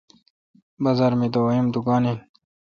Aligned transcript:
بازار 0.83 1.13
می 1.19 1.27
دوای 1.35 1.57
ام 1.61 1.67
دکان 1.75 2.03
این۔ 2.07 2.19